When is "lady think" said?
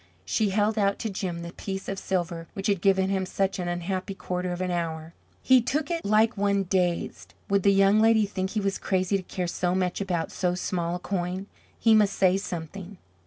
8.01-8.49